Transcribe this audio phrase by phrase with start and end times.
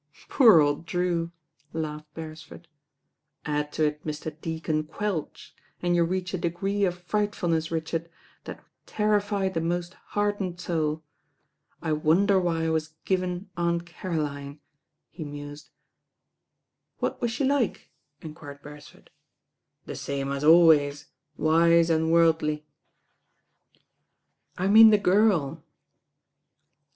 [0.29, 1.29] *mm^Vreyr,"
[1.73, 2.67] laughed Beresford.
[3.45, 4.41] "Add to »^#^r.
[4.41, 8.09] Deacon Quelch, and you reach a degree of frlghtfu hlMti Richard,
[8.45, 11.01] that would terrify the most h drdcnti ^fJL^
[11.83, 14.59] I wonder why I was given Aunt Caroline?"
[15.11, 15.69] he n^ifljfL
[16.97, 17.91] "What was she like?*'
[18.21, 19.11] enquired Beresford.
[19.85, 22.65] "The same as always, wiarWd worldly."
[24.57, 25.63] "I mean the girl."